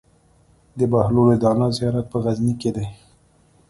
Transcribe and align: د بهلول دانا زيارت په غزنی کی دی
د 0.77 0.79
بهلول 0.91 1.29
دانا 1.43 1.67
زيارت 1.77 2.05
په 2.09 2.17
غزنی 2.23 2.53
کی 2.61 2.69
دی 2.75 2.85